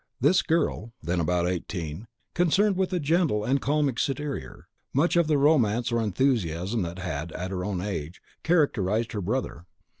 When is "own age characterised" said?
7.63-9.11